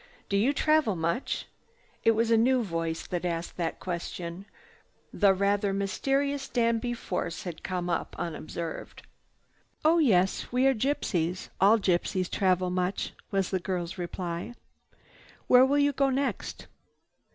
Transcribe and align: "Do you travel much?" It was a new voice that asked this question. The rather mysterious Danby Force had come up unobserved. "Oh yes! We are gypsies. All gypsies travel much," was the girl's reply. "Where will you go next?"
"Do 0.29 0.35
you 0.35 0.51
travel 0.51 0.95
much?" 0.95 1.45
It 2.03 2.13
was 2.15 2.31
a 2.31 2.35
new 2.35 2.63
voice 2.63 3.05
that 3.05 3.23
asked 3.23 3.57
this 3.57 3.73
question. 3.79 4.47
The 5.13 5.31
rather 5.31 5.73
mysterious 5.73 6.49
Danby 6.49 6.95
Force 6.95 7.43
had 7.43 7.61
come 7.61 7.87
up 7.87 8.15
unobserved. 8.17 9.03
"Oh 9.85 9.99
yes! 9.99 10.51
We 10.51 10.65
are 10.65 10.73
gypsies. 10.73 11.49
All 11.61 11.77
gypsies 11.77 12.31
travel 12.31 12.71
much," 12.71 13.13
was 13.29 13.51
the 13.51 13.59
girl's 13.59 13.99
reply. 13.99 14.55
"Where 15.45 15.63
will 15.67 15.77
you 15.77 15.91
go 15.93 16.09
next?" 16.09 16.65